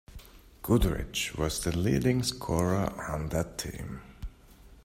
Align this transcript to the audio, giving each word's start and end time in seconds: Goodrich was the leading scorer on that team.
Goodrich 0.63 1.37
was 1.37 1.59
the 1.63 1.77
leading 1.77 2.23
scorer 2.23 2.91
on 3.07 3.29
that 3.29 3.59
team. 3.59 4.01